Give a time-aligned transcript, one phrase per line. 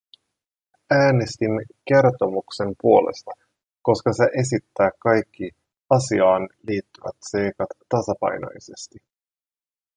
[0.91, 1.51] Äänestin
[1.87, 3.31] kertomuksen puolesta,
[3.81, 5.49] koska se esittää kaikki
[5.89, 8.97] asiaan liittyvät seikat tasapainoisesti.